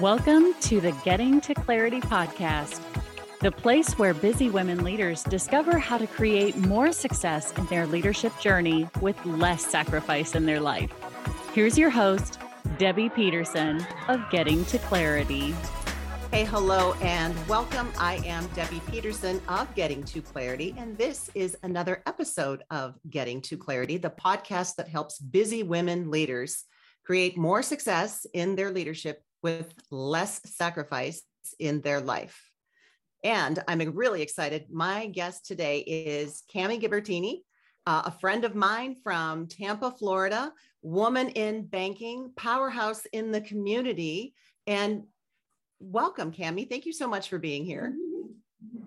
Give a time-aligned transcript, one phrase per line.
[0.00, 2.82] Welcome to the Getting to Clarity podcast,
[3.40, 8.38] the place where busy women leaders discover how to create more success in their leadership
[8.38, 10.90] journey with less sacrifice in their life.
[11.54, 12.38] Here's your host,
[12.76, 15.54] Debbie Peterson of Getting to Clarity.
[16.30, 17.90] Hey, hello, and welcome.
[17.98, 23.40] I am Debbie Peterson of Getting to Clarity, and this is another episode of Getting
[23.40, 26.64] to Clarity, the podcast that helps busy women leaders
[27.02, 31.22] create more success in their leadership with less sacrifice
[31.58, 32.50] in their life.
[33.24, 34.66] And I'm really excited.
[34.70, 37.40] My guest today is Cami Gibertini,
[37.86, 44.34] uh, a friend of mine from Tampa, Florida, woman in banking, powerhouse in the community.
[44.66, 45.04] And
[45.80, 46.68] welcome, Cami.
[46.68, 47.94] Thank you so much for being here.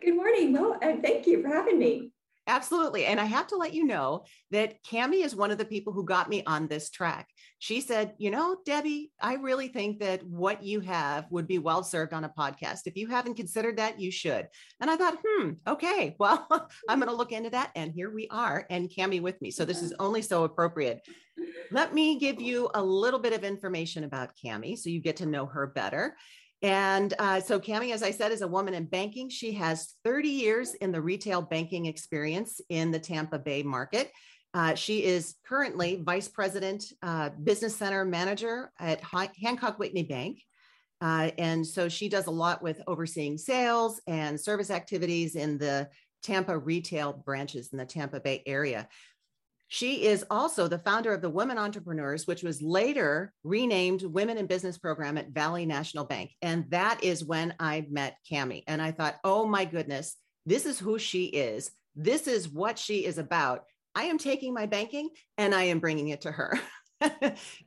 [0.00, 0.52] Good morning.
[0.52, 2.12] Well, uh, thank you for having me.
[2.50, 3.06] Absolutely.
[3.06, 6.04] And I have to let you know that Cami is one of the people who
[6.04, 7.28] got me on this track.
[7.60, 11.84] She said, You know, Debbie, I really think that what you have would be well
[11.84, 12.80] served on a podcast.
[12.86, 14.48] If you haven't considered that, you should.
[14.80, 17.70] And I thought, hmm, okay, well, I'm going to look into that.
[17.76, 19.52] And here we are, and Cami with me.
[19.52, 21.06] So this is only so appropriate.
[21.70, 25.26] Let me give you a little bit of information about Cami so you get to
[25.26, 26.16] know her better.
[26.62, 29.30] And uh, so, Cami, as I said, is a woman in banking.
[29.30, 34.12] She has 30 years in the retail banking experience in the Tampa Bay market.
[34.52, 40.42] Uh, she is currently vice president, uh, business center manager at Hancock Whitney Bank.
[41.00, 45.88] Uh, and so she does a lot with overseeing sales and service activities in the
[46.22, 48.86] Tampa retail branches in the Tampa Bay area.
[49.72, 54.46] She is also the founder of the Women Entrepreneurs, which was later renamed Women in
[54.46, 56.32] Business Program at Valley National Bank.
[56.42, 58.64] And that is when I met Cami.
[58.66, 61.70] And I thought, oh my goodness, this is who she is.
[61.94, 63.62] This is what she is about.
[63.94, 66.58] I am taking my banking and I am bringing it to her.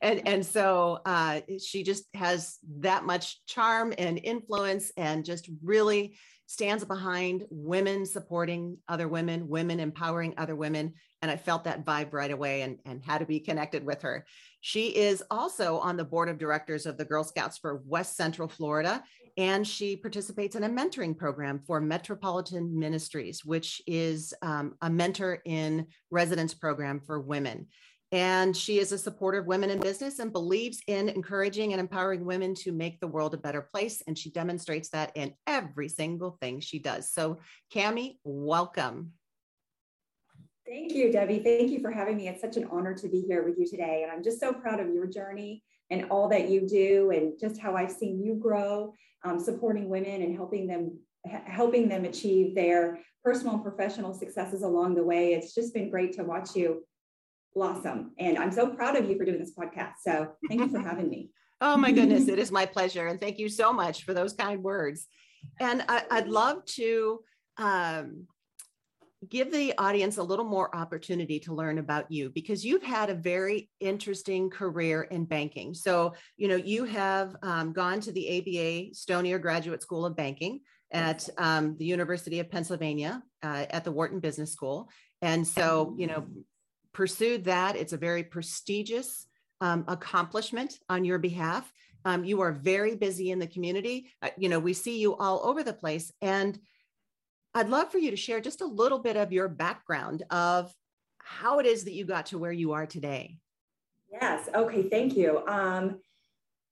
[0.02, 6.18] and and so uh, she just has that much charm and influence and just really
[6.46, 10.92] stands behind women supporting other women women empowering other women
[11.24, 14.26] and I felt that vibe right away and, and had to be connected with her.
[14.60, 18.46] She is also on the board of directors of the Girl Scouts for West Central
[18.46, 19.02] Florida,
[19.38, 25.40] and she participates in a mentoring program for Metropolitan Ministries, which is um, a mentor
[25.46, 27.68] in residence program for women.
[28.12, 32.26] And she is a supporter of women in business and believes in encouraging and empowering
[32.26, 34.02] women to make the world a better place.
[34.06, 37.10] And she demonstrates that in every single thing she does.
[37.10, 37.38] So,
[37.74, 39.12] Cami, welcome.
[40.66, 41.40] Thank you, Debbie.
[41.40, 42.28] Thank you for having me.
[42.28, 44.02] It's such an honor to be here with you today.
[44.02, 47.60] And I'm just so proud of your journey and all that you do and just
[47.60, 48.94] how I've seen you grow,
[49.24, 54.94] um, supporting women and helping them helping them achieve their personal and professional successes along
[54.94, 55.32] the way.
[55.32, 56.84] It's just been great to watch you
[57.54, 58.12] blossom.
[58.18, 59.94] And I'm so proud of you for doing this podcast.
[60.02, 61.30] So thank you for having me.
[61.60, 63.06] oh my goodness, it is my pleasure.
[63.06, 65.06] And thank you so much for those kind words.
[65.60, 67.20] And I, would love to
[67.56, 68.26] um,
[69.28, 73.14] give the audience a little more opportunity to learn about you because you've had a
[73.14, 75.74] very interesting career in banking.
[75.74, 80.60] So, you know, you have um, gone to the ABA Stonier Graduate School of Banking
[80.90, 84.88] at um, the University of Pennsylvania uh, at the Wharton Business School.
[85.22, 86.26] And so, you know,
[86.92, 87.76] pursued that.
[87.76, 89.26] It's a very prestigious
[89.60, 91.70] um, accomplishment on your behalf.
[92.04, 94.10] Um, you are very busy in the community.
[94.22, 96.12] Uh, you know, we see you all over the place.
[96.20, 96.58] And
[97.54, 100.74] I'd love for you to share just a little bit of your background of
[101.18, 103.38] how it is that you got to where you are today.
[104.10, 104.48] Yes.
[104.54, 104.88] Okay.
[104.88, 105.46] Thank you.
[105.46, 106.00] Um,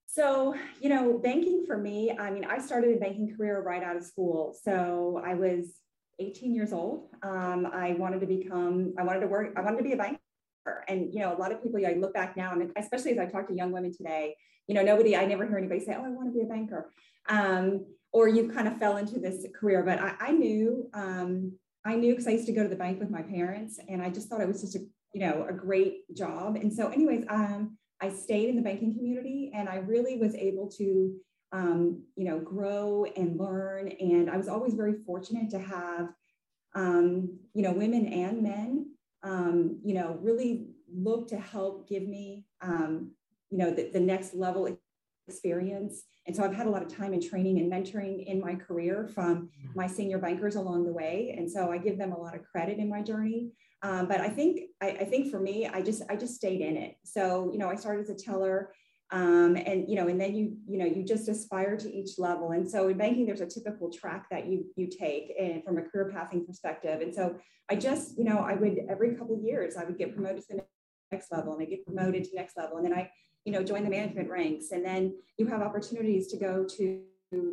[0.07, 3.97] so, you know, banking for me, I mean, I started a banking career right out
[3.97, 4.55] of school.
[4.63, 5.73] So I was
[6.19, 7.09] 18 years old.
[7.23, 10.19] Um, I wanted to become, I wanted to work, I wanted to be a banker.
[10.89, 13.13] And, you know, a lot of people, you know, I look back now, and especially
[13.13, 15.95] as I talk to young women today, you know, nobody, I never hear anybody say,
[15.97, 16.93] oh, I want to be a banker.
[17.29, 19.83] Um, or you kind of fell into this career.
[19.83, 21.53] But I, I knew, um,
[21.85, 24.11] I knew because I used to go to the bank with my parents, and I
[24.11, 24.81] just thought it was just a,
[25.13, 26.57] you know, a great job.
[26.57, 30.69] And so, anyways, um, I stayed in the banking community, and I really was able
[30.79, 31.15] to,
[31.53, 33.89] um, you know, grow and learn.
[33.89, 36.09] And I was always very fortunate to have,
[36.75, 38.87] um, you know, women and men,
[39.23, 43.13] um, you know, really look to help give me, um,
[43.51, 44.67] you know, the, the next level
[45.29, 46.05] experience.
[46.27, 49.09] And so I've had a lot of time and training and mentoring in my career
[49.13, 49.69] from mm-hmm.
[49.75, 51.35] my senior bankers along the way.
[51.37, 53.51] And so I give them a lot of credit in my journey.
[53.83, 56.77] Um, but I think I, I, think for me, I just I just stayed in
[56.77, 56.95] it.
[57.05, 58.73] So you know, I started as a teller,
[59.11, 62.53] um, and you know, and then you you know you just aspire to each level.
[62.53, 65.83] And so in banking, there's a typical track that you you take, and from a
[65.83, 67.01] career pathing perspective.
[67.01, 67.35] And so
[67.69, 70.65] I just you know I would every couple years I would get promoted to the
[71.13, 72.79] next level and I get promoted to next level.
[72.79, 73.11] And then I,
[73.45, 74.73] you know, join the management ranks.
[74.73, 77.03] And then you have opportunities to go to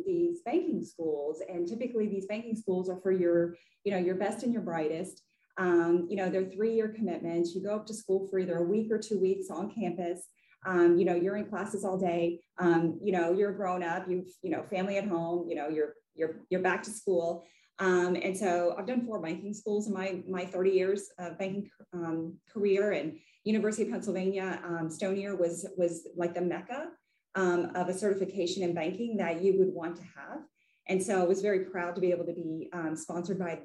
[0.06, 1.42] these banking schools.
[1.48, 3.54] And typically these banking schools are for your,
[3.84, 5.22] you know, your best and your brightest.
[5.56, 7.54] Um, you know, they're three-year commitments.
[7.54, 10.26] You go up to school for either a week or two weeks on campus.
[10.66, 12.40] Um, you know, you're in classes all day.
[12.58, 14.06] Um, you know, you're grown up.
[14.08, 15.48] You've, you know, family at home.
[15.48, 17.44] You know, you're you're you're back to school.
[17.78, 21.70] Um, and so I've done four banking schools in my my 30 years of banking
[21.94, 22.92] um, career.
[22.92, 26.88] And University of Pennsylvania um, Stonier was was like the mecca
[27.34, 30.40] um, of a certification in banking that you would want to have.
[30.88, 33.60] And so I was very proud to be able to be um, sponsored by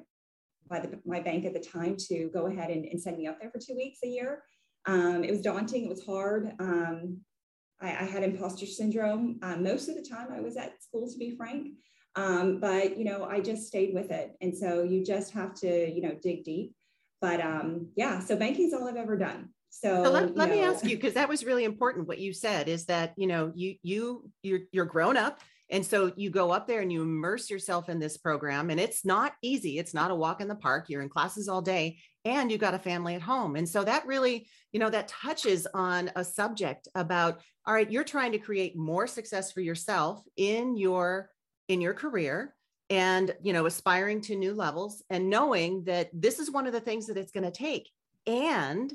[0.68, 3.38] by the, my bank at the time to go ahead and, and, send me up
[3.40, 4.42] there for two weeks a year.
[4.86, 5.84] Um, it was daunting.
[5.84, 6.50] It was hard.
[6.58, 7.18] Um,
[7.80, 11.18] I, I, had imposter syndrome uh, most of the time I was at school, to
[11.18, 11.68] be frank.
[12.16, 15.88] Um, but you know, I just stayed with it, and so you just have to,
[15.88, 16.74] you know, dig deep.
[17.20, 19.50] But um, yeah, so banking's all I've ever done.
[19.82, 22.08] So, so let, let me ask you because that was really important.
[22.08, 26.12] What you said is that you know you you you're you're grown up and so
[26.16, 29.78] you go up there and you immerse yourself in this program, and it's not easy.
[29.78, 30.86] It's not a walk in the park.
[30.88, 33.56] You're in classes all day and you got a family at home.
[33.56, 38.04] And so that really, you know, that touches on a subject about all right, you're
[38.04, 41.30] trying to create more success for yourself in your
[41.68, 42.54] in your career
[42.88, 46.80] and you know aspiring to new levels and knowing that this is one of the
[46.80, 47.90] things that it's going to take
[48.28, 48.92] and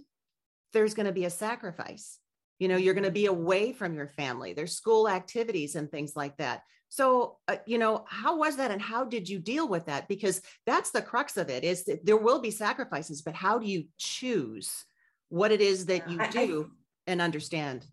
[0.74, 2.18] there's going to be a sacrifice.
[2.60, 4.54] You know you're going to be away from your family.
[4.54, 6.62] There's school activities and things like that.
[6.90, 10.08] So uh, you know how was that and how did you deal with that?
[10.08, 13.66] Because that's the crux of it is that there will be sacrifices but how do
[13.66, 14.86] you choose
[15.32, 17.86] what it is that you do I, and understand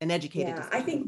[0.00, 1.06] and educate yeah i think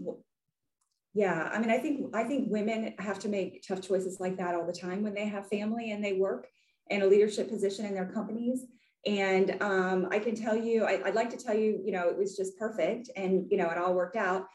[1.15, 4.55] yeah i mean i think i think women have to make tough choices like that
[4.55, 6.47] all the time when they have family and they work
[6.91, 8.67] in a leadership position in their companies
[9.07, 12.17] and um, I can tell you, I, would like to tell you, you know, it
[12.17, 14.47] was just perfect and, you know, it all worked out.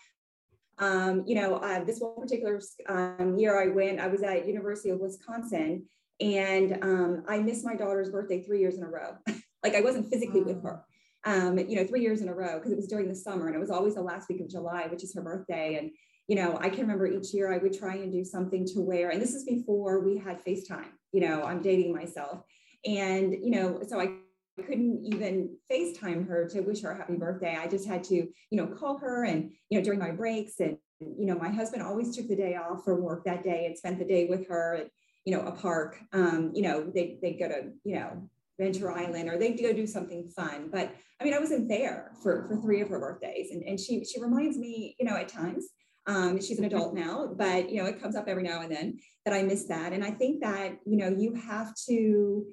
[0.80, 4.90] Um, you know, uh, this one particular um, year I went, I was at University
[4.90, 5.86] of Wisconsin
[6.20, 9.18] and um, I missed my daughter's birthday three years in a row.
[9.64, 10.84] like I wasn't physically with her,
[11.26, 13.56] um, you know, three years in a row because it was during the summer and
[13.56, 15.76] it was always the last week of July, which is her birthday.
[15.76, 15.92] And,
[16.28, 19.10] you know, I can remember each year I would try and do something to wear,
[19.10, 22.42] and this is before we had FaceTime, you know, I'm dating myself.
[22.86, 24.12] And, you know, so I
[24.60, 27.58] couldn't even FaceTime her to wish her a happy birthday.
[27.60, 30.60] I just had to, you know, call her and, you know, during my breaks.
[30.60, 33.78] And, you know, my husband always took the day off from work that day and
[33.78, 34.88] spent the day with her at,
[35.26, 35.98] you know, a park.
[36.14, 38.30] Um, you know, they, they go to, you know,
[38.60, 40.70] Venture Island or they'd go do something fun.
[40.72, 43.52] But I mean, I wasn't there for, for three of her birthdays.
[43.52, 45.68] And, and she, she reminds me, you know, at times,
[46.08, 49.00] um, she's an adult now, but, you know, it comes up every now and then
[49.26, 49.94] that I miss that.
[49.94, 52.46] And I think that, you know, you have to,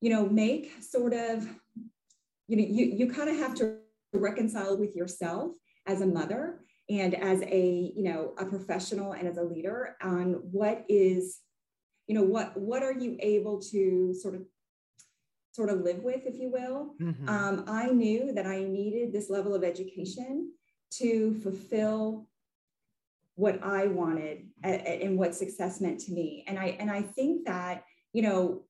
[0.00, 1.48] you know, make sort of,
[2.48, 3.76] you know, you, you kind of have to
[4.12, 5.52] reconcile with yourself
[5.86, 10.32] as a mother and as a, you know, a professional and as a leader on
[10.50, 11.38] what is,
[12.06, 14.42] you know, what, what are you able to sort of
[15.52, 16.94] sort of live with, if you will.
[17.00, 17.28] Mm-hmm.
[17.28, 20.52] Um, I knew that I needed this level of education
[20.92, 22.28] to fulfill
[23.34, 26.44] what I wanted and what success meant to me.
[26.46, 28.62] And I and I think that you know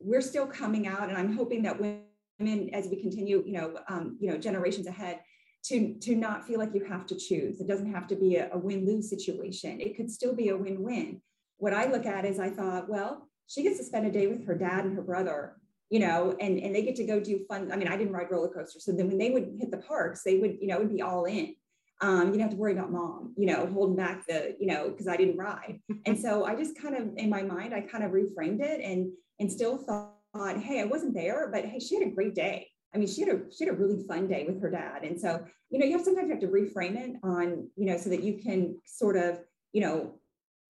[0.00, 4.16] we're still coming out, and I'm hoping that women, as we continue, you know, um,
[4.20, 5.20] you know, generations ahead,
[5.64, 7.60] to to not feel like you have to choose.
[7.60, 9.80] It doesn't have to be a, a win lose situation.
[9.80, 11.20] It could still be a win win.
[11.56, 14.46] What I look at is I thought, well, she gets to spend a day with
[14.46, 15.56] her dad and her brother
[15.90, 17.72] you know, and, and they get to go do fun.
[17.72, 18.84] I mean, I didn't ride roller coasters.
[18.84, 21.24] So then when they would hit the parks, they would, you know, would be all
[21.24, 21.54] in.
[22.00, 24.90] Um, you don't have to worry about mom, you know, holding back the, you know,
[24.90, 25.80] because I didn't ride.
[26.06, 29.10] and so I just kind of in my mind, I kind of reframed it and
[29.40, 32.68] and still thought, hey, I wasn't there, but hey, she had a great day.
[32.94, 35.04] I mean, she had a she had a really fun day with her dad.
[35.04, 37.98] And so, you know, you have sometimes you have to reframe it on, you know,
[37.98, 39.40] so that you can sort of,
[39.72, 40.14] you know,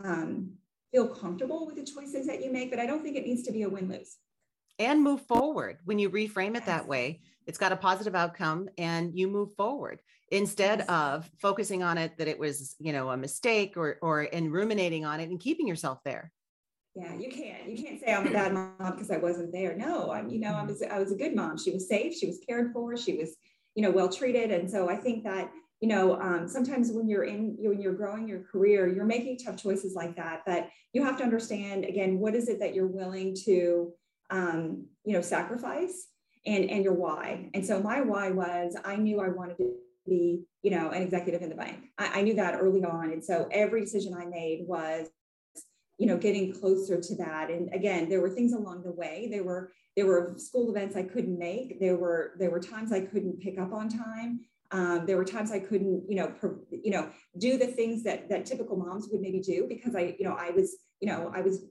[0.03, 0.53] um,
[0.93, 2.71] feel comfortable with the choices that you make.
[2.71, 4.17] But I don't think it needs to be a win-lose.
[4.81, 5.79] And move forward.
[5.85, 10.01] When you reframe it that way, it's got a positive outcome and you move forward
[10.31, 10.89] instead yes.
[10.89, 15.05] of focusing on it that it was, you know, a mistake or or and ruminating
[15.05, 16.33] on it and keeping yourself there
[16.99, 19.77] yeah you can't you can't say i'm a bad mom because i wasn't there.
[19.77, 20.67] No i'm you know i mm-hmm.
[20.69, 21.57] was i was a good mom.
[21.59, 23.37] She was safe she was cared for she was
[23.75, 24.51] you know well treated.
[24.51, 25.51] And so i think that
[25.81, 29.63] you know um, sometimes when you're in when you're growing your career you're making tough
[29.63, 30.43] choices like that.
[30.45, 33.93] But you have to understand again what is it that you're willing to
[34.31, 36.09] um, you know sacrifice
[36.47, 37.51] and and your why.
[37.55, 39.73] And so my why was i knew i wanted to
[40.07, 41.85] be you know an executive in the bank.
[41.99, 43.13] I, I knew that early on.
[43.13, 45.09] And so every decision i made was
[45.99, 47.51] you know, getting closer to that.
[47.51, 49.29] And again, there were things along the way.
[49.31, 51.81] There were there were school events I couldn't make.
[51.81, 54.41] There were there were times I couldn't pick up on time.
[54.71, 58.29] Um, there were times I couldn't, you know, per, you know, do the things that
[58.29, 61.41] that typical moms would maybe do because I, you know, I was, you know, I
[61.41, 61.65] was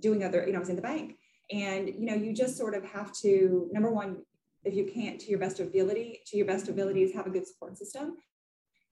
[0.00, 1.16] doing other, you know, I was in the bank,
[1.50, 4.18] and you know, you just sort of have to number one,
[4.62, 7.76] if you can't to your best ability, to your best abilities, have a good support
[7.76, 8.16] system.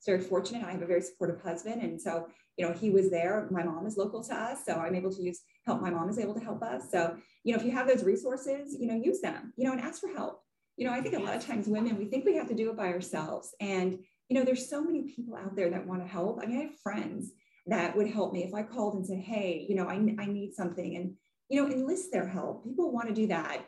[0.02, 0.64] It's very fortunate.
[0.64, 3.48] I have a very supportive husband, and so you know, he was there.
[3.50, 5.80] My mom is local to us, so I'm able to use help.
[5.80, 6.90] My mom is able to help us.
[6.90, 9.80] So, you know, if you have those resources, you know, use them, you know, and
[9.80, 10.42] ask for help.
[10.76, 12.70] You know, I think a lot of times women, we think we have to do
[12.70, 13.54] it by ourselves.
[13.60, 16.40] And, you know, there's so many people out there that want to help.
[16.42, 17.32] I mean, I have friends
[17.66, 20.54] that would help me if I called and said, hey, you know, I, I need
[20.54, 21.14] something and,
[21.48, 22.64] you know, enlist their help.
[22.64, 23.66] People want to do that,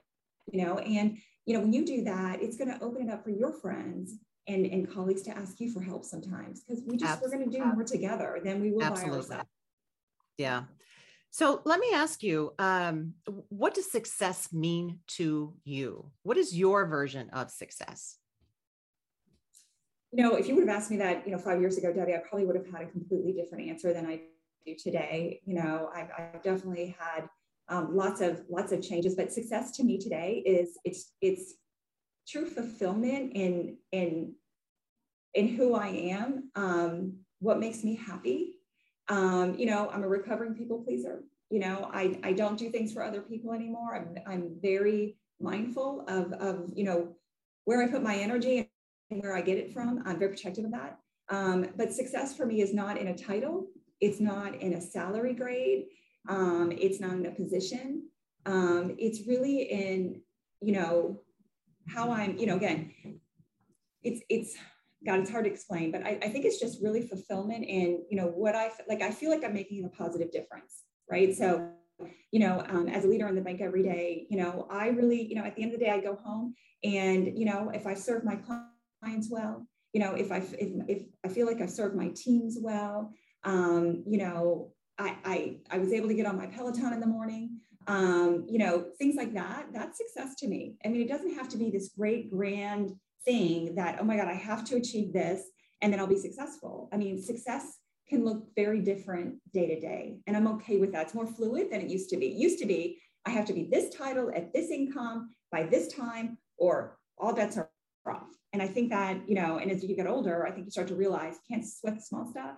[0.50, 3.22] you know, and, you know, when you do that, it's going to open it up
[3.22, 4.14] for your friends
[4.46, 7.38] and, and colleagues to ask you for help sometimes because we just Absolutely.
[7.38, 9.10] we're going to do more together than we will Absolutely.
[9.10, 9.48] by ourselves.
[10.38, 10.64] Yeah.
[11.30, 13.14] So let me ask you, um,
[13.48, 16.12] what does success mean to you?
[16.22, 18.18] What is your version of success?
[20.12, 22.14] You know, if you would have asked me that, you know, five years ago, Debbie,
[22.14, 24.20] I probably would have had a completely different answer than I
[24.64, 25.40] do today.
[25.44, 27.28] You know, I've, I've definitely had
[27.68, 31.54] um, lots of lots of changes, but success to me today is it's it's
[32.26, 34.34] true fulfillment in in
[35.34, 38.54] in who I am, um, what makes me happy.
[39.08, 41.24] Um, you know, I'm a recovering people pleaser.
[41.50, 43.94] You know, I, I don't do things for other people anymore.
[43.94, 47.08] I'm, I'm very mindful of, of, you know,
[47.64, 48.70] where I put my energy
[49.10, 50.02] and where I get it from.
[50.06, 50.98] I'm very protective of that.
[51.28, 53.66] Um, but success for me is not in a title.
[54.00, 55.86] It's not in a salary grade.
[56.28, 58.08] Um, it's not in a position.
[58.46, 60.22] Um, it's really in,
[60.60, 61.20] you know,
[61.88, 62.92] how I'm, you know, again,
[64.02, 64.56] it's it's
[65.06, 68.16] God, it's hard to explain, but I, I think it's just really fulfillment in, you
[68.16, 69.02] know, what I like.
[69.02, 71.34] I feel like I'm making a positive difference, right?
[71.34, 71.70] So,
[72.30, 75.22] you know, um, as a leader in the bank every day, you know, I really,
[75.26, 77.86] you know, at the end of the day, I go home and, you know, if
[77.86, 78.38] I serve my
[79.02, 82.58] clients well, you know, if I if, if I feel like I serve my teams
[82.60, 83.12] well,
[83.44, 87.06] um, you know, I, I I was able to get on my Peloton in the
[87.06, 90.76] morning um, you know, things like that, that's success to me.
[90.84, 92.92] I mean, it doesn't have to be this great, grand
[93.24, 95.42] thing that, oh my God, I have to achieve this
[95.82, 96.88] and then I'll be successful.
[96.92, 100.18] I mean, success can look very different day to day.
[100.26, 101.06] And I'm okay with that.
[101.06, 102.26] It's more fluid than it used to be.
[102.26, 105.92] It used to be, I have to be this title at this income by this
[105.92, 107.70] time, or all bets are
[108.06, 108.28] off.
[108.52, 110.88] And I think that, you know, and as you get older, I think you start
[110.88, 112.56] to realize you can't sweat the small stuff.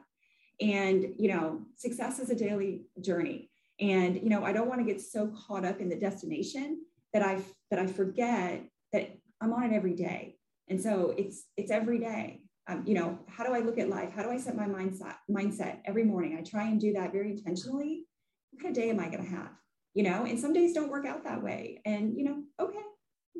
[0.60, 3.50] And, you know, success is a daily journey.
[3.80, 6.80] And, you know, I don't want to get so caught up in the destination
[7.12, 10.38] that I that I forget that I'm on it every day.
[10.68, 12.42] And so it's it's every day.
[12.68, 14.12] Um, you know, how do I look at life?
[14.12, 16.36] How do I set my mindset mindset every morning?
[16.36, 18.06] I try and do that very intentionally.
[18.50, 19.50] What kind of day am I going to have?
[19.94, 21.80] You know, and some days don't work out that way.
[21.84, 22.78] And you know, okay,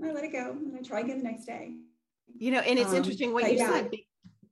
[0.04, 0.50] I let it go.
[0.50, 1.76] And to try again the next day.
[2.38, 3.70] You know, and it's um, interesting what you yeah.
[3.70, 3.90] said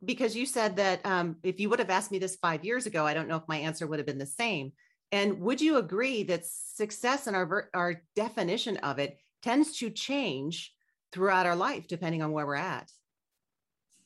[0.05, 3.07] because you said that um, if you would have asked me this five years ago,
[3.07, 4.73] I don't know if my answer would have been the same.
[5.13, 10.73] And would you agree that success and our, our definition of it tends to change
[11.13, 12.91] throughout our life, depending on where we're at?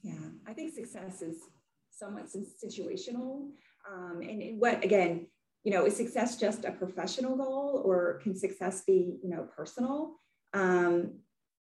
[0.03, 1.39] Yeah, I think success is
[1.91, 3.49] somewhat situational.
[3.91, 5.27] Um, and, what, again,
[5.65, 10.15] you know, is success just a professional goal or can success be, you know, personal?
[10.53, 11.21] Um,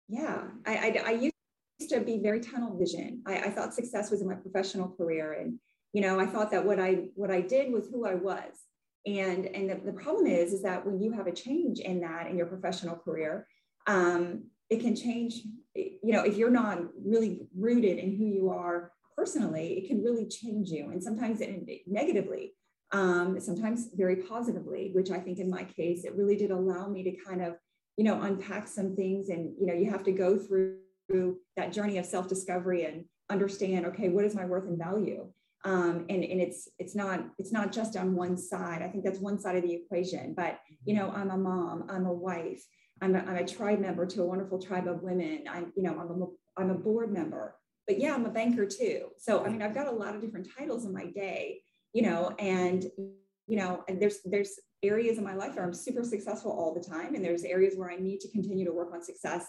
[0.09, 3.23] yeah, I, I, I used to be very tunnel vision.
[3.27, 5.35] I, I thought success was in my professional career.
[5.35, 5.59] And,
[5.93, 8.51] you know, I thought that what I, what I did was who I was
[9.07, 12.27] and and the, the problem is is that when you have a change in that
[12.27, 13.47] in your professional career
[13.87, 15.41] um, it can change
[15.75, 20.27] you know if you're not really rooted in who you are personally it can really
[20.27, 20.91] change you.
[20.91, 22.55] And sometimes it, negatively
[22.93, 27.03] um, sometimes very positively which i think in my case it really did allow me
[27.03, 27.55] to kind of
[27.97, 30.79] you know unpack some things and you know you have to go through
[31.57, 35.31] that journey of self-discovery and understand okay what is my worth and value
[35.65, 38.83] um, and, and it's it's not it's not just on one side.
[38.83, 42.07] I think that's one side of the equation but you know i'm a mom i'm
[42.07, 42.65] a wife
[43.03, 45.45] i'm a, I'm a tribe member to a wonderful tribe of women.
[45.51, 49.09] I'm you know i'm a, I'm a board member but yeah i'm a banker too.
[49.19, 51.61] So i mean i've got a lot of different titles in my day
[51.93, 52.85] you know and
[53.47, 56.81] you know and there's there's areas in my life where i'm super successful all the
[56.81, 59.47] time and there's areas where i need to continue to work on success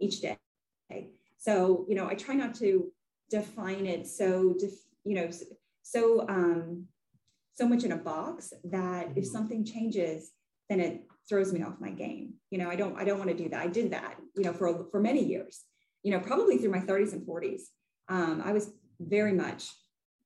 [0.00, 0.38] each day.
[1.36, 2.90] So you know i try not to
[3.30, 5.30] define it so def- you know,
[5.82, 6.86] so um,
[7.54, 9.24] so much in a box that if mm-hmm.
[9.24, 10.30] something changes,
[10.68, 12.34] then it throws me off my game.
[12.50, 13.60] You know, I don't I don't want to do that.
[13.60, 15.60] I did that, you know, for for many years.
[16.02, 17.62] You know, probably through my 30s and 40s.
[18.08, 19.68] Um, I was very much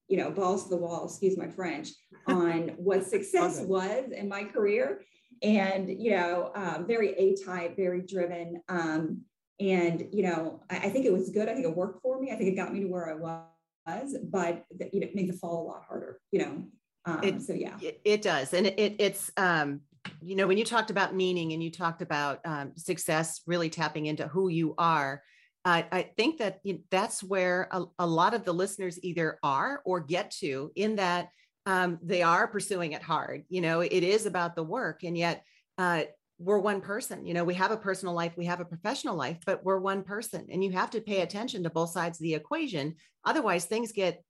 [0.08, 1.88] you know, balls to the wall, excuse my French,
[2.26, 5.00] on what success was in my career.
[5.42, 8.62] And, you know, um, very A type, very driven.
[8.68, 9.22] Um,
[9.60, 11.48] and, you know, I, I, think it was good.
[11.48, 12.30] I think it worked for me.
[12.30, 13.44] I think it got me to where I was,
[13.86, 16.64] but the, you know, it made the fall a lot harder, you know.
[17.06, 18.54] Um, it, so yeah, it, it does.
[18.54, 19.80] And it, it, it's, um,
[20.22, 24.06] you know, when you talked about meaning and you talked about um, success, really tapping
[24.06, 25.22] into who you are,
[25.64, 29.38] I, I think that you know, that's where a, a, lot of the listeners either
[29.42, 31.28] are or get to in that
[31.66, 33.44] um, they are pursuing it hard.
[33.48, 35.42] You know, it is about the work, and yet
[35.78, 36.04] uh,
[36.44, 37.26] we're one person.
[37.26, 40.02] You know, we have a personal life, we have a professional life, but we're one
[40.02, 42.96] person, and you have to pay attention to both sides of the equation.
[43.24, 44.22] Otherwise, things get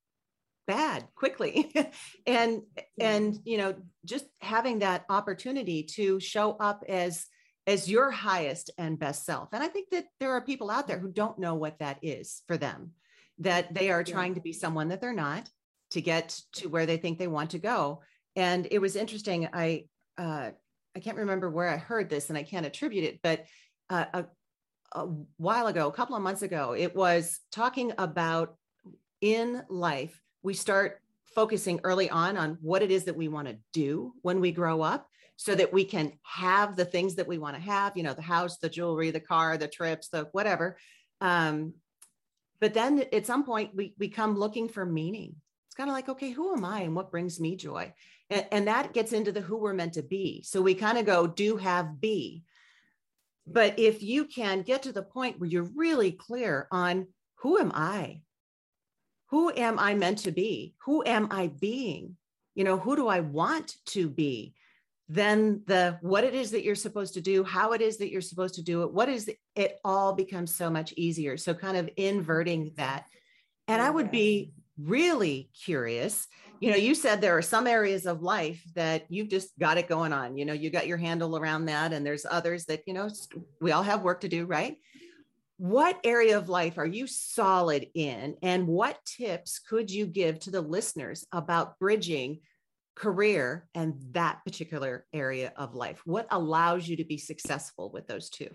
[0.67, 1.75] bad quickly
[2.27, 2.63] and
[2.99, 3.75] and you know
[4.07, 7.27] just having that opportunity to show up as
[7.67, 9.49] as your highest and best self.
[9.53, 12.43] And I think that there are people out there who don't know what that is
[12.47, 12.93] for them,
[13.39, 15.49] that they are trying to be someone that they're not
[15.93, 18.03] to get to where they think they want to go.
[18.37, 19.49] And it was interesting.
[19.53, 19.85] I,
[20.19, 20.51] uh,
[20.97, 23.45] I can't remember where I heard this and I can't attribute it, but
[23.91, 24.25] uh, a,
[24.93, 28.57] a while ago, a couple of months ago, it was talking about
[29.21, 31.01] in life, we start
[31.35, 34.83] focusing early on on what it is that we want to do when we grow
[34.83, 38.15] up so that we can have the things that we want to have, you know,
[38.15, 40.77] the house, the jewelry, the car, the trips, the whatever.
[41.21, 41.75] Um,
[42.61, 45.35] but then at some point we, we come looking for meaning.
[45.67, 47.93] It's kind of like, okay, who am I and what brings me joy?
[48.31, 50.43] And, and that gets into the who we're meant to be.
[50.43, 52.45] So we kind of go, do, have, be.
[53.47, 57.73] But if you can get to the point where you're really clear on who am
[57.75, 58.23] I?
[59.31, 60.75] Who am I meant to be?
[60.85, 62.17] Who am I being?
[62.55, 64.55] You know, who do I want to be?
[65.09, 68.23] then the what it is that you're supposed to do how it is that you're
[68.23, 71.89] supposed to do it what is it all becomes so much easier so kind of
[71.97, 73.05] inverting that
[73.69, 76.27] and i would be really curious
[76.61, 79.89] you know you said there are some areas of life that you've just got it
[79.89, 82.95] going on you know you got your handle around that and there's others that you
[82.95, 83.09] know
[83.61, 84.77] we all have work to do right
[85.57, 90.51] what area of life are you solid in and what tips could you give to
[90.51, 92.41] the listeners about bridging
[92.95, 96.01] career and that particular area of life?
[96.05, 98.51] What allows you to be successful with those two?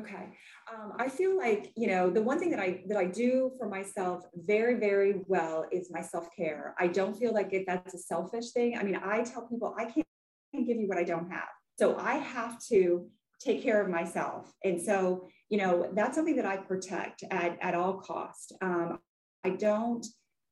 [0.00, 0.28] Okay.
[0.72, 3.68] Um, I feel like, you know, the one thing that I that I do for
[3.68, 6.74] myself very, very well is my self-care.
[6.78, 8.76] I don't feel like it, that's a selfish thing.
[8.76, 10.06] I mean, I tell people I can't,
[10.52, 11.48] can't give you what I don't have.
[11.78, 13.06] So I have to
[13.40, 14.52] take care of myself.
[14.64, 18.52] And so, you know, that's something that I protect at, at all cost.
[18.60, 18.98] Um,
[19.44, 20.04] I don't,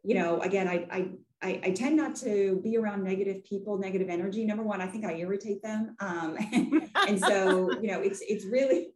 [0.04, 1.10] you know, again, I, I
[1.42, 4.46] I, I, tend not to be around negative people, negative energy.
[4.46, 5.94] Number one, I think I irritate them.
[6.00, 6.38] Um,
[7.06, 8.93] and so, you know, it's, it's really,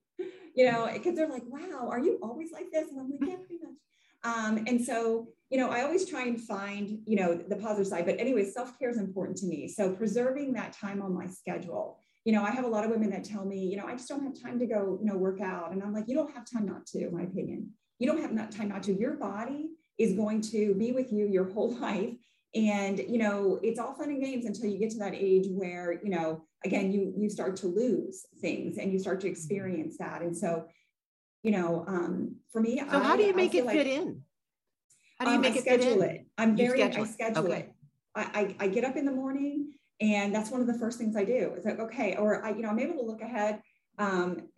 [0.58, 2.90] you know, because they're like, wow, are you always like this?
[2.90, 3.76] And I'm like, yeah, pretty much.
[4.24, 8.06] Um, and so, you know, I always try and find, you know, the positive side.
[8.06, 9.68] But anyway, self-care is important to me.
[9.68, 12.00] So preserving that time on my schedule.
[12.24, 14.08] You know, I have a lot of women that tell me, you know, I just
[14.08, 15.70] don't have time to go, you know, work out.
[15.70, 17.70] And I'm like, you don't have time not to, my opinion.
[18.00, 18.92] You don't have not time not to.
[18.92, 22.16] Your body is going to be with you your whole life
[22.54, 26.00] and you know it's all fun and games until you get to that age where
[26.02, 29.32] you know again you you start to lose things and you start to mm-hmm.
[29.32, 30.22] experience that.
[30.22, 30.66] And so
[31.42, 34.22] you know um for me so I, how do you make it like, fit in?
[35.18, 36.26] How do you um, make I it schedule it.
[36.38, 37.58] I'm very schedule i schedule okay.
[37.58, 37.72] it.
[38.14, 41.16] I, I i get up in the morning and that's one of the first things
[41.16, 41.52] i do.
[41.56, 43.60] It's like okay or i you know i'm able to look ahead.
[43.98, 44.48] Um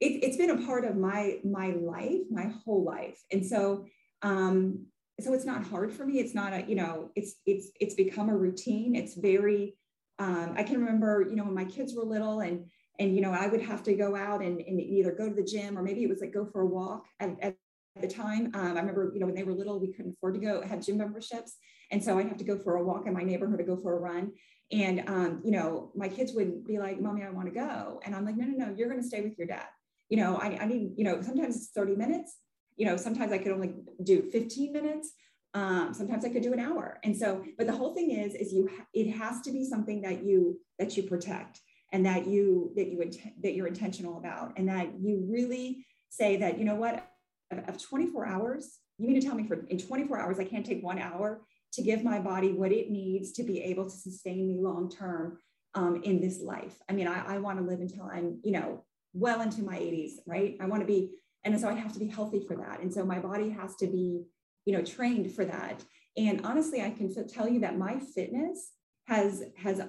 [0.00, 3.18] it, it's been a part of my my life my whole life.
[3.30, 3.86] And so
[4.22, 4.86] um
[5.20, 6.18] so it's not hard for me.
[6.18, 8.94] It's not a you know it's it's it's become a routine.
[8.94, 9.76] It's very
[10.18, 12.64] um, i can remember you know when my kids were little and
[12.98, 15.42] and you know i would have to go out and, and either go to the
[15.42, 17.56] gym or maybe it was like go for a walk at, at
[18.00, 18.50] the time.
[18.54, 20.84] Um, i remember you know when they were little we couldn't afford to go have
[20.84, 21.56] gym memberships.
[21.90, 23.96] And so i'd have to go for a walk in my neighborhood to go for
[23.96, 24.32] a run.
[24.70, 28.00] And um, you know my kids would be like mommy i want to go.
[28.04, 29.66] And i'm like no no no you're going to stay with your dad.
[30.08, 32.36] You know I, I need you know sometimes it's 30 minutes
[32.76, 35.12] you know, sometimes I could only do 15 minutes.
[35.54, 36.98] Um, sometimes I could do an hour.
[37.04, 40.24] And so, but the whole thing is, is you, it has to be something that
[40.24, 41.60] you, that you protect
[41.92, 43.10] and that you, that you,
[43.42, 47.06] that you're intentional about and that you really say that, you know what,
[47.50, 50.82] of 24 hours, you mean to tell me for in 24 hours, I can't take
[50.82, 54.58] one hour to give my body what it needs to be able to sustain me
[54.60, 55.38] long term
[55.74, 56.76] um, in this life.
[56.88, 60.12] I mean, I, I want to live until I'm, you know, well into my 80s,
[60.26, 60.56] right?
[60.60, 61.10] I want to be
[61.44, 62.80] and so i have to be healthy for that.
[62.80, 64.24] And so my body has to be
[64.64, 65.82] you know trained for that.
[66.16, 68.72] And honestly i can tell you that my fitness
[69.06, 69.80] has has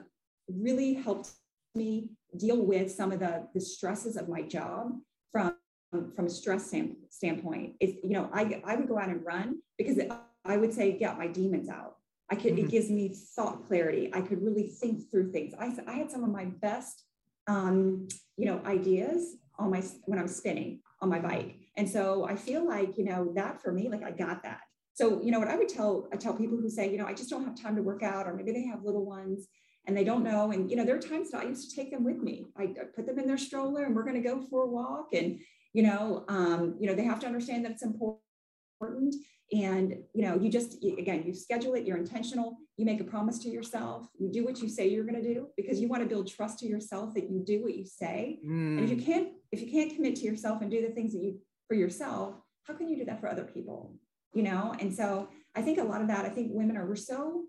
[0.47, 1.31] really helped
[1.75, 4.93] me deal with some of the the stresses of my job
[5.31, 5.55] from
[6.15, 7.75] from a stress stand, standpoint.
[7.79, 9.99] Is you know I, I would go out and run because
[10.45, 11.95] i would say get my demons out.
[12.31, 12.65] I could mm-hmm.
[12.65, 14.09] it gives me thought clarity.
[14.13, 15.53] I could really think through things.
[15.59, 17.03] I, I had some of my best
[17.47, 22.35] um, you know ideas on my when i'm spinning on my bike and so i
[22.35, 24.61] feel like you know that for me like i got that
[24.93, 27.13] so you know what i would tell i tell people who say you know i
[27.13, 29.47] just don't have time to work out or maybe they have little ones
[29.85, 30.51] and they don't know.
[30.51, 32.45] And, you know, there are times that I used to take them with me.
[32.57, 35.09] I put them in their stroller and we're going to go for a walk.
[35.13, 35.39] And,
[35.73, 39.15] you know, um, you know, they have to understand that it's important.
[39.53, 43.37] And, you know, you just, again, you schedule it, you're intentional, you make a promise
[43.39, 46.09] to yourself, you do what you say you're going to do because you want to
[46.09, 48.39] build trust to yourself that you do what you say.
[48.45, 48.79] Mm.
[48.79, 49.05] And if you mm.
[49.05, 52.35] can't, if you can't commit to yourself and do the things that you, for yourself,
[52.63, 53.95] how can you do that for other people?
[54.33, 54.73] You know?
[54.79, 57.43] And so I think a lot of that, I think women are, we're so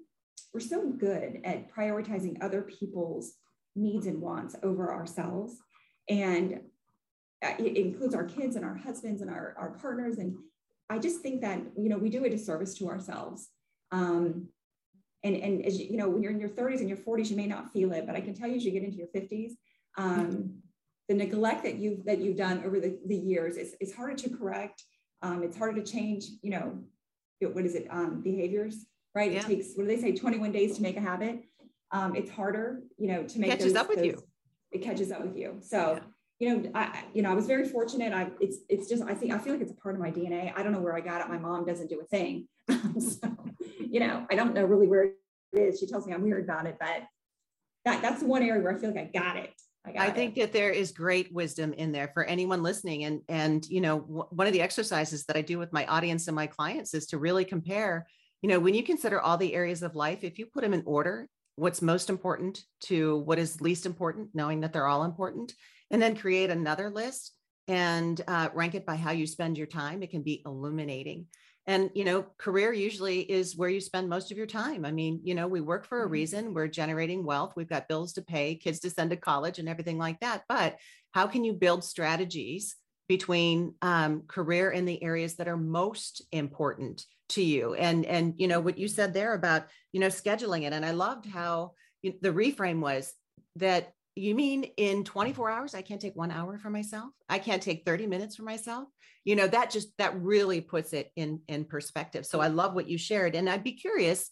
[0.53, 3.35] we're so good at prioritizing other people's
[3.75, 5.57] needs and wants over ourselves.
[6.09, 6.61] And
[7.43, 10.19] it includes our kids and our husbands and our, our partners.
[10.19, 10.37] And
[10.91, 13.49] I just think that, you know, we do a disservice to ourselves.
[13.91, 14.49] Um,
[15.23, 17.37] and, and as you, you know, when you're in your 30s and your 40s, you
[17.37, 19.53] may not feel it, but I can tell you as you get into your 50s,
[19.97, 20.59] um,
[21.09, 24.31] the neglect that you've that you've done over the, the years is, is harder to
[24.31, 24.83] correct.
[25.23, 26.79] Um, it's harder to change, you know,
[27.41, 29.33] what is it, um, behaviors right?
[29.33, 29.41] Yeah.
[29.41, 31.45] It takes, what do they say, 21 days to make a habit.
[31.93, 34.23] Um, it's harder, you know, to make it catches those, up with those, you.
[34.73, 35.59] It catches up with you.
[35.61, 36.01] So, yeah.
[36.41, 38.13] You know, I, you know, I was very fortunate.
[38.13, 40.53] I, it's, it's just, I think, I feel like it's a part of my DNA.
[40.57, 41.29] I don't know where I got it.
[41.29, 42.49] My mom doesn't do a thing.
[42.69, 43.37] so,
[43.79, 45.15] you know, I don't know really where it
[45.53, 45.79] is.
[45.79, 47.03] She tells me I'm weird about it, but
[47.85, 49.51] that, that's the one area where I feel like I got it.
[49.87, 53.05] I, I think that there is great wisdom in there for anyone listening.
[53.05, 56.27] And, and, you know, w- one of the exercises that I do with my audience
[56.27, 58.07] and my clients is to really compare
[58.45, 60.83] you know, when you consider all the areas of life, if you put them in
[60.85, 65.55] order, what's most important to what is least important, knowing that they're all important,
[65.91, 67.33] and then create another list
[67.69, 71.27] and uh, rank it by how you spend your time, it can be illuminating.
[71.67, 74.85] And, you know, career usually is where you spend most of your time.
[74.85, 76.13] I mean, you know, we work for a mm-hmm.
[76.13, 79.69] reason, we're generating wealth, we've got bills to pay, kids to send to college, and
[79.69, 80.43] everything like that.
[80.49, 80.77] But
[81.13, 82.77] how can you build strategies
[83.09, 88.47] between um, career and the areas that are most important to you and and you
[88.47, 92.13] know what you said there about you know scheduling it and i loved how you,
[92.21, 93.15] the reframe was
[93.57, 97.11] that you mean in 24 hours i can't take one hour for myself?
[97.29, 98.89] I can't take 30 minutes for myself?
[99.25, 102.27] You know that just that really puts it in in perspective.
[102.27, 104.31] So i love what you shared and i'd be curious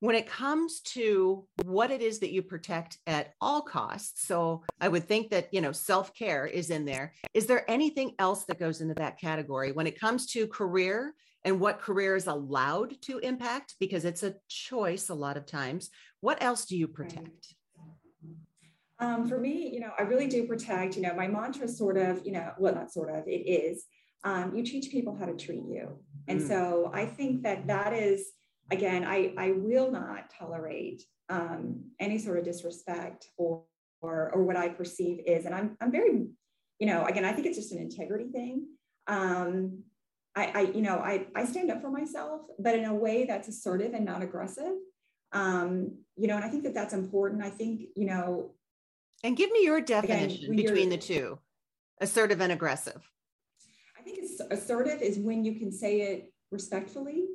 [0.00, 4.88] when it comes to what it is that you protect at all costs so i
[4.88, 7.12] would think that you know self-care is in there.
[7.34, 11.60] Is there anything else that goes into that category when it comes to career and
[11.60, 13.76] what career is allowed to impact?
[13.78, 15.90] Because it's a choice a lot of times.
[16.20, 17.54] What else do you protect
[18.98, 22.24] um, for me you know i really do protect you know my mantra sort of
[22.24, 23.84] you know well not sort of it is
[24.24, 26.48] um, you teach people how to treat you and mm.
[26.48, 28.32] so i think that that is
[28.70, 33.62] again, I, I will not tolerate um, any sort of disrespect or,
[34.00, 36.26] or, or what I perceive is, and I'm, I'm very,
[36.78, 38.66] you know, again, I think it's just an integrity thing.
[39.06, 39.82] Um,
[40.34, 43.48] I, I, you know, I, I stand up for myself, but in a way that's
[43.48, 44.74] assertive and not aggressive.
[45.32, 47.42] Um, you know, and I think that that's important.
[47.42, 48.54] I think, you know,
[49.24, 51.38] and give me your definition again, between the two,
[52.00, 53.10] assertive and aggressive.
[53.98, 57.26] I think it's assertive is when you can say it respectfully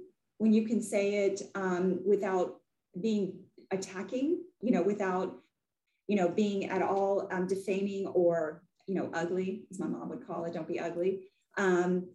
[0.41, 2.55] when you can say it um, without
[2.99, 5.35] being attacking, you know, without,
[6.07, 10.25] you know, being at all um, defaming or, you know, ugly, as my mom would
[10.25, 11.19] call it, don't be ugly.
[11.57, 12.07] Um,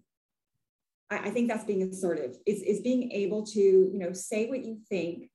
[1.08, 4.64] I, I think that's being assertive, is, is being able to, you know, say what
[4.64, 5.30] you think,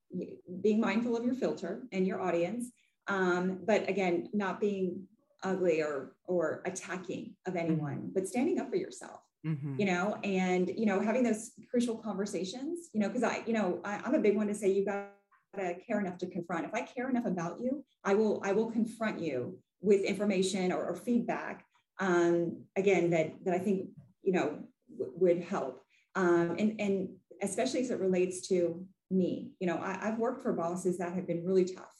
[0.59, 2.71] being mindful of your filter and your audience,
[3.07, 5.07] um, but again, not being
[5.43, 9.79] ugly or or attacking of anyone, but standing up for yourself mm-hmm.
[9.79, 13.79] you know, and, you know, having those crucial conversations, you know, because I, you know,
[13.83, 15.09] I, I'm a big one to say you got
[15.57, 16.65] to care enough to confront.
[16.65, 20.83] If I care enough about you, I will, I will confront you with information or,
[20.85, 21.65] or feedback.
[21.99, 23.89] Um, again, that, that I think,
[24.23, 24.59] you know,
[24.97, 25.83] w- would help.
[26.15, 27.09] Um, and, and
[27.41, 31.27] especially as it relates to me, you know, I, have worked for bosses that have
[31.27, 31.90] been really tough.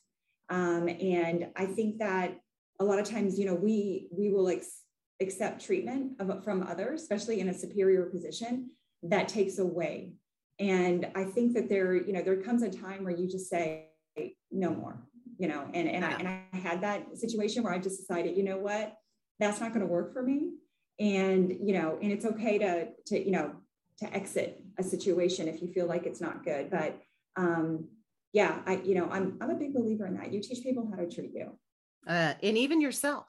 [0.52, 2.40] Um, and I think that
[2.80, 4.82] a lot of times, you know, we, we will ex-
[5.22, 8.70] accept treatment of, from others, especially in a superior position,
[9.04, 10.14] that takes away.
[10.60, 13.88] And I think that there, you know, there comes a time where you just say,
[14.52, 15.02] no more,
[15.38, 18.44] you know, and, and, I, and I had that situation where I just decided, you
[18.44, 18.94] know what,
[19.40, 20.52] that's not going to work for me.
[21.00, 23.54] And, you know, and it's okay to, to, you know,
[24.00, 26.70] to exit a situation if you feel like it's not good.
[26.70, 27.00] But
[27.38, 27.88] um,
[28.34, 30.32] yeah, I, you know, I'm, I'm a big believer in that.
[30.32, 31.58] You teach people how to treat you.
[32.08, 33.28] Uh, and even yourself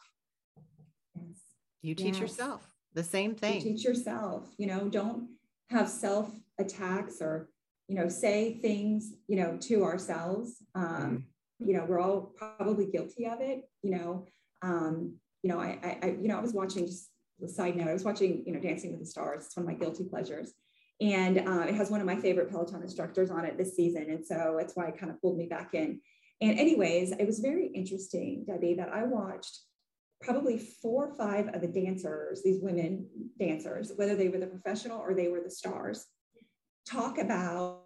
[1.14, 1.36] Yes.
[1.82, 2.20] you teach yes.
[2.20, 2.62] yourself
[2.94, 3.56] the same thing.
[3.56, 5.28] You teach yourself, you know, don't
[5.70, 7.48] have self attacks or,
[7.88, 10.62] you know, say things, you know, to ourselves.
[10.74, 11.68] Um, mm-hmm.
[11.68, 14.26] you know, we're all probably guilty of it, you know.
[14.62, 17.10] Um, you know, I, I, you know, I was watching just
[17.42, 19.46] a side note, I was watching, you know, Dancing with the Stars.
[19.46, 20.52] It's one of my guilty pleasures.
[21.02, 24.06] And uh, it has one of my favorite Peloton instructors on it this season.
[24.08, 26.00] And so that's why it kind of pulled me back in.
[26.40, 29.58] And, anyways, it was very interesting, Debbie, that I watched
[30.20, 33.06] probably four or five of the dancers, these women
[33.38, 36.06] dancers, whether they were the professional or they were the stars,
[36.88, 37.80] talk about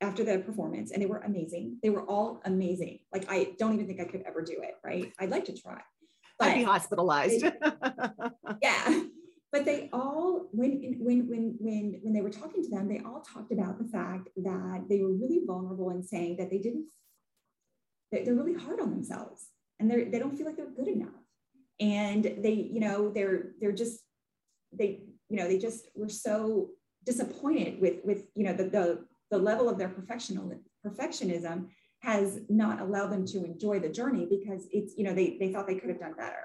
[0.00, 1.78] after the performance and they were amazing.
[1.82, 2.98] They were all amazing.
[3.12, 5.12] Like I don't even think I could ever do it, right?
[5.18, 5.80] I'd like to try.
[6.38, 7.42] But I'd be hospitalized.
[7.42, 7.52] They,
[8.62, 9.04] yeah.
[9.52, 13.20] But they all when when when when when they were talking to them, they all
[13.20, 16.86] talked about the fact that they were really vulnerable in saying that they didn't
[18.10, 21.20] they're really hard on themselves and they they don't feel like they're good enough.
[21.80, 24.00] And they you know they're they're just
[24.72, 26.70] they you know they just were so
[27.04, 30.50] disappointed with with you know the the, the level of their professional
[30.86, 31.68] perfectionism
[32.00, 35.66] has not allowed them to enjoy the journey because it's you know they they thought
[35.66, 36.44] they could have done better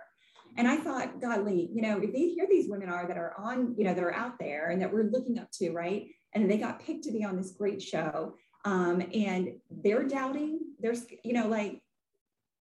[0.55, 3.75] and i thought godly you know if they here these women are that are on
[3.77, 6.57] you know that are out there and that we're looking up to right and they
[6.57, 11.47] got picked to be on this great show um, and they're doubting there's you know
[11.47, 11.81] like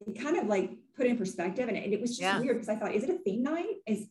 [0.07, 1.67] it kind of like put in perspective.
[1.67, 2.39] And, and it was just yeah.
[2.39, 3.75] weird because I thought, is it a theme night?
[3.87, 4.07] Is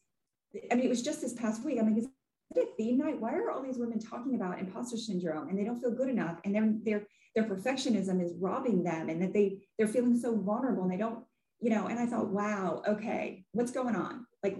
[0.70, 1.78] I mean, it was just this past week.
[1.78, 2.08] I'm like, is
[2.56, 3.20] it a theme night?
[3.20, 6.38] Why are all these women talking about imposter syndrome and they don't feel good enough?
[6.44, 10.82] And their their their perfectionism is robbing them and that they they're feeling so vulnerable
[10.82, 11.24] and they don't,
[11.62, 14.26] you know, and I thought, wow, okay, what's going on?
[14.42, 14.58] Like,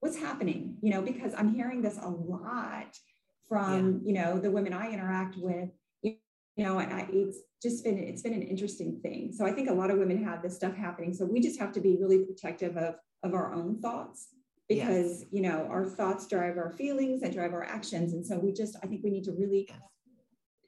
[0.00, 0.76] what's happening?
[0.82, 2.96] You know, because I'm hearing this a lot
[3.48, 4.08] from, yeah.
[4.08, 5.70] you know, the women I interact with
[6.56, 9.32] you know, and I, it's just been it's been an interesting thing.
[9.32, 11.14] So I think a lot of women have this stuff happening.
[11.14, 14.28] So we just have to be really protective of of our own thoughts
[14.68, 15.24] because yes.
[15.30, 18.12] you know our thoughts drive our feelings and drive our actions.
[18.12, 19.68] And so we just I think we need to really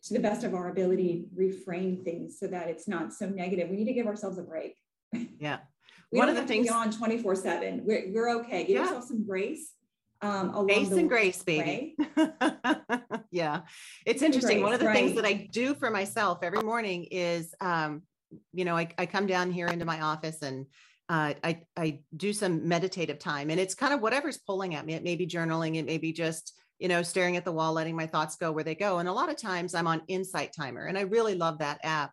[0.04, 3.68] to the best of our ability reframe things so that it's not so negative.
[3.68, 4.76] We need to give ourselves a break.
[5.38, 5.58] Yeah.
[6.14, 7.82] We One of the things on 24 7.
[7.84, 8.64] We're, we're okay.
[8.64, 8.82] Give yeah.
[8.82, 9.72] yourself some grace
[10.22, 11.96] um, grace and grace, baby.
[13.30, 13.60] yeah,
[14.06, 14.58] it's interesting.
[14.58, 14.94] Grace, One of the right.
[14.94, 18.02] things that I do for myself every morning is, um,
[18.52, 20.66] you know, I, I come down here into my office and
[21.08, 24.94] uh, I I do some meditative time, and it's kind of whatever's pulling at me.
[24.94, 27.94] It may be journaling, it may be just you know staring at the wall, letting
[27.94, 28.98] my thoughts go where they go.
[28.98, 32.12] And a lot of times I'm on Insight Timer, and I really love that app.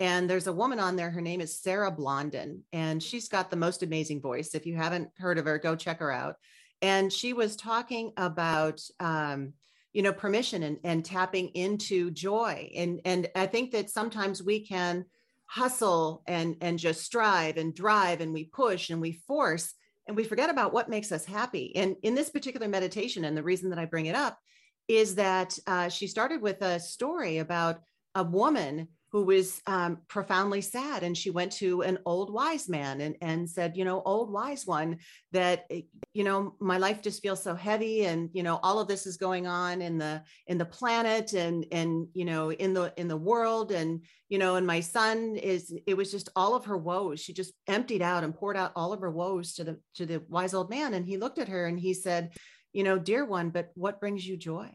[0.00, 1.10] And there's a woman on there.
[1.10, 4.54] Her name is Sarah Blondin, and she's got the most amazing voice.
[4.54, 6.36] If you haven't heard of her, go check her out
[6.82, 9.52] and she was talking about um,
[9.92, 14.64] you know permission and, and tapping into joy and and i think that sometimes we
[14.64, 15.04] can
[15.46, 19.74] hustle and and just strive and drive and we push and we force
[20.06, 23.42] and we forget about what makes us happy and in this particular meditation and the
[23.42, 24.38] reason that i bring it up
[24.86, 27.80] is that uh, she started with a story about
[28.14, 31.02] a woman who was um, profoundly sad.
[31.02, 34.64] And she went to an old wise man and, and said, you know, old wise
[34.66, 34.98] one,
[35.32, 35.82] that, eh,
[36.14, 38.04] you know, my life just feels so heavy.
[38.04, 41.66] And, you know, all of this is going on in the, in the planet and,
[41.72, 43.72] and, you know, in the, in the world.
[43.72, 47.18] And, you know, and my son is, it was just all of her woes.
[47.18, 50.22] She just emptied out and poured out all of her woes to the, to the
[50.28, 50.94] wise old man.
[50.94, 52.30] And he looked at her and he said,
[52.72, 54.70] you know, dear one, but what brings you joy?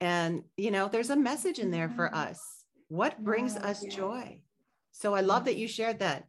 [0.00, 2.58] And, you know, there's a message in there for us
[2.88, 4.40] what brings us joy?
[4.92, 6.24] So I love that you shared that.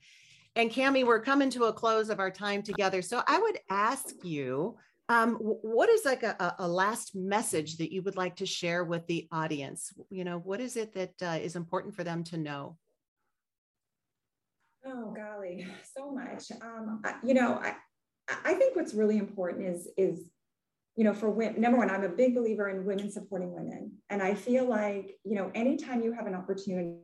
[0.56, 3.02] And Cami, we're coming to a close of our time together.
[3.02, 4.78] So I would ask you,
[5.08, 9.08] um, what is like a, a, last message that you would like to share with
[9.08, 9.92] the audience?
[10.12, 12.78] You know, what is it that uh, is important for them to know?
[14.86, 15.66] Oh golly,
[15.98, 16.52] so much.
[16.62, 17.76] Um, I, you know, I,
[18.46, 20.30] I think what's really important is is
[21.00, 23.94] you know, for women, number one, I'm a big believer in women supporting women.
[24.10, 26.98] And I feel like, you know, anytime you have an opportunity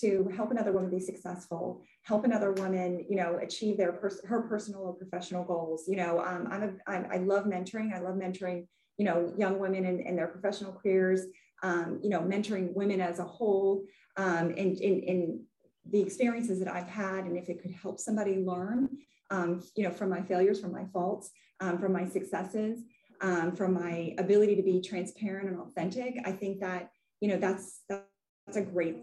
[0.00, 4.42] to help another woman be successful, help another woman, you know, achieve their pers- her
[4.48, 5.84] personal or professional goals.
[5.86, 7.94] You know, um, I'm a, I'm, I love mentoring.
[7.94, 11.20] I love mentoring, you know, young women in, in their professional careers.
[11.62, 13.84] Um, you know, mentoring women as a whole,
[14.16, 15.44] um, and in, in
[15.88, 18.88] the experiences that I've had, and if it could help somebody learn,
[19.30, 22.82] um, you know, from my failures, from my faults, um, from my successes,
[23.20, 26.16] um, from my ability to be transparent and authentic.
[26.24, 28.98] I think that, you know, that's, that's a great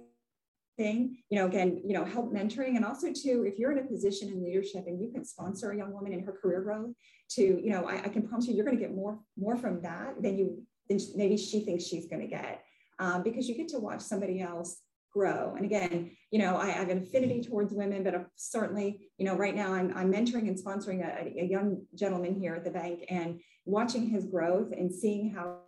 [0.77, 1.17] thing.
[1.29, 2.75] You know, again, you know, help mentoring.
[2.75, 5.77] And also too, if you're in a position in leadership and you can sponsor a
[5.77, 6.91] young woman in her career growth
[7.31, 9.81] to, you know, I, I can promise you, you're going to get more, more from
[9.81, 12.63] that than you, than maybe she thinks she's going to get.
[12.97, 14.77] Um, because you get to watch somebody else
[15.15, 15.53] grow.
[15.55, 19.55] And again, you know, I, have an affinity towards women, but certainly, you know, right
[19.55, 23.39] now I'm, I'm mentoring and sponsoring a, a young gentleman here at the bank and
[23.65, 25.59] watching his growth and seeing how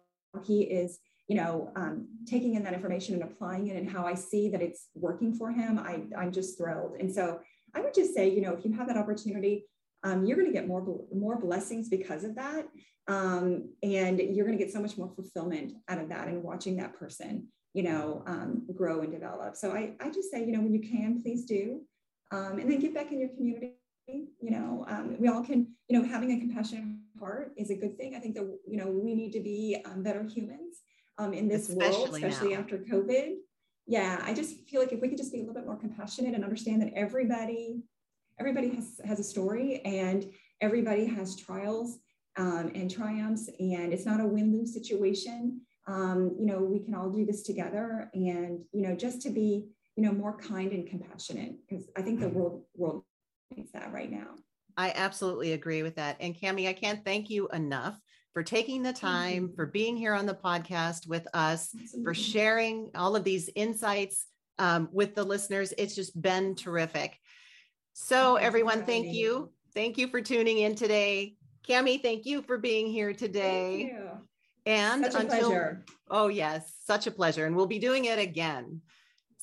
[0.46, 4.14] he is you know, um, taking in that information and applying it and how I
[4.14, 6.96] see that it's working for him, I, I'm just thrilled.
[7.00, 7.42] And so
[7.76, 9.66] I would just say, you know, if you have that opportunity,
[10.04, 12.66] um, you're going to get more, more blessings because of that.
[13.10, 16.78] Um, and you're going to get so much more fulfillment out of that and watching
[16.78, 19.56] that person, you know, um, grow and develop.
[19.56, 21.82] So I, I just say, you know, when you can, please do.
[22.32, 23.74] Um, and then get back in your community
[24.08, 26.86] you know um, we all can you know having a compassionate
[27.20, 30.02] heart is a good thing i think that you know we need to be um,
[30.02, 30.78] better humans
[31.18, 32.60] um, in this especially world, especially now.
[32.60, 33.36] after COVID.
[33.86, 36.36] Yeah, I just feel like if we could just be a little bit more compassionate
[36.36, 37.84] and understand that everybody,
[38.40, 40.26] everybody has has a story and
[40.62, 42.00] everybody has trials
[42.38, 45.62] um, and triumphs, and it's not a win lose situation.
[45.88, 49.70] Um, you know, we can all do this together, and you know, just to be
[49.96, 53.04] you know more kind and compassionate because I think the world world
[53.56, 54.36] needs that right now.
[54.76, 56.18] I absolutely agree with that.
[56.20, 58.00] And Cami, I can't thank you enough
[58.34, 62.04] for taking the time, for being here on the podcast with us, Absolutely.
[62.04, 64.28] for sharing all of these insights
[64.60, 65.74] um, with the listeners.
[65.76, 67.18] It's just been terrific.
[67.94, 69.52] So, everyone, thank you.
[69.74, 71.36] Thank you for tuning in today.
[71.68, 73.92] Cami, thank you for being here today.
[74.68, 75.86] And such until, pleasure.
[76.10, 77.46] oh, yes, such a pleasure.
[77.46, 78.82] And we'll be doing it again.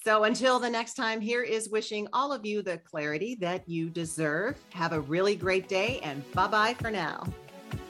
[0.04, 3.88] So until the next time, here is wishing all of you the clarity that you
[3.88, 4.56] deserve.
[4.74, 7.24] Have a really great day and bye bye for now.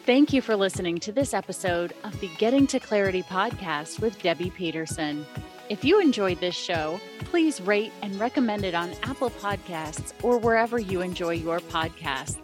[0.06, 4.50] Thank you for listening to this episode of the Getting to Clarity podcast with Debbie
[4.50, 5.26] Peterson.
[5.68, 10.78] If you enjoyed this show, please rate and recommend it on Apple Podcasts or wherever
[10.78, 12.43] you enjoy your podcasts.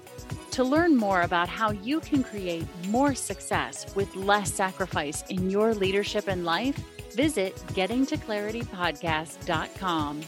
[0.52, 5.74] To learn more about how you can create more success with less sacrifice in your
[5.74, 6.76] leadership and life,
[7.14, 10.20] visit gettingtoclaritypodcast.com.